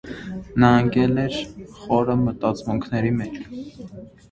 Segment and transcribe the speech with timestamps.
[0.63, 1.37] Նա ընկել էր
[1.75, 3.41] խորը մտածմունքների մեջ: